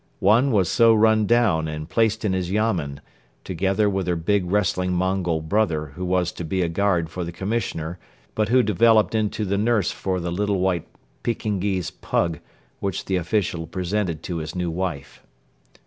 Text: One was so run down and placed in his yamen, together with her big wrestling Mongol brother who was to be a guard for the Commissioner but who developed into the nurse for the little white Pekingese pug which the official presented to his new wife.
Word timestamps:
One 0.17 0.49
was 0.51 0.67
so 0.67 0.95
run 0.95 1.27
down 1.27 1.67
and 1.67 1.87
placed 1.87 2.25
in 2.25 2.33
his 2.33 2.49
yamen, 2.49 3.01
together 3.43 3.87
with 3.87 4.07
her 4.07 4.15
big 4.15 4.49
wrestling 4.49 4.93
Mongol 4.93 5.41
brother 5.41 5.93
who 5.95 6.03
was 6.03 6.31
to 6.31 6.43
be 6.43 6.63
a 6.63 6.67
guard 6.67 7.07
for 7.11 7.23
the 7.23 7.31
Commissioner 7.31 7.99
but 8.33 8.49
who 8.49 8.63
developed 8.63 9.13
into 9.13 9.45
the 9.45 9.59
nurse 9.59 9.91
for 9.91 10.19
the 10.19 10.31
little 10.31 10.59
white 10.59 10.87
Pekingese 11.21 11.91
pug 11.91 12.39
which 12.79 13.05
the 13.05 13.15
official 13.15 13.67
presented 13.67 14.23
to 14.23 14.37
his 14.37 14.55
new 14.55 14.71
wife. 14.71 15.21